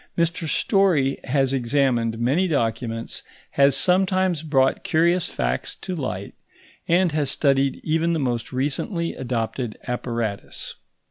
Mr 0.17 0.47
Story 0.47 1.19
has 1.25 1.53
examined 1.53 2.17
many 2.17 2.47
documents, 2.47 3.21
has 3.51 3.77
sometimes 3.77 4.41
brought 4.41 4.83
curious 4.83 5.29
facts 5.29 5.75
to 5.75 5.95
light, 5.95 6.33
and 6.87 7.11
has 7.11 7.29
studied 7.29 7.79
even 7.83 8.13
the 8.13 8.17
most 8.19 8.51
recently 8.51 9.13
adopted 9.13 9.77
apparatus. 9.87 10.73